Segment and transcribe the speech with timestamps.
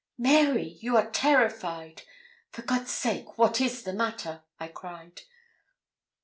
[0.17, 2.01] 'Mary, you are terrified;
[2.51, 5.21] for God's sake, what is the matter?' I cried.